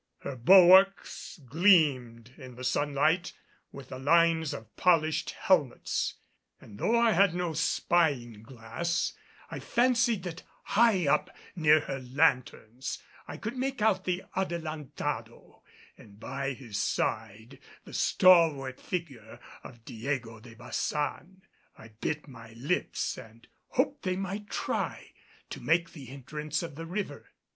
Her 0.21 0.35
bulwarks 0.35 1.39
gleamed 1.45 2.33
in 2.35 2.55
the 2.55 2.63
sunlight 2.63 3.33
with 3.71 3.89
the 3.89 3.99
lines 3.99 4.51
of 4.51 4.75
polished 4.75 5.35
helmets; 5.41 6.15
and 6.59 6.79
though 6.79 6.99
I 6.99 7.11
had 7.11 7.35
no 7.35 7.53
spying 7.53 8.41
glass 8.41 9.13
I 9.51 9.59
fancied 9.59 10.23
that 10.23 10.41
high 10.63 11.07
up 11.07 11.29
near 11.55 11.81
her 11.81 11.99
lanthorns 11.99 12.97
I 13.27 13.37
could 13.37 13.55
make 13.55 13.79
out 13.79 14.05
the 14.05 14.23
Adelantado 14.35 15.61
and 15.95 16.19
by 16.19 16.53
his 16.53 16.77
side 16.79 17.59
the 17.85 17.93
stalwart 17.93 18.79
figure 18.79 19.39
of 19.63 19.85
Diego 19.85 20.39
de 20.39 20.55
Baçan. 20.55 21.41
I 21.77 21.89
bit 21.89 22.27
my 22.27 22.53
lips 22.53 23.19
and 23.19 23.47
hoped 23.67 24.01
they 24.01 24.15
might 24.15 24.49
try 24.49 25.11
to 25.51 25.61
make 25.61 25.91
the 25.91 26.09
entrance 26.09 26.63
of 26.63 26.73
the 26.73 26.87
river. 26.87 27.29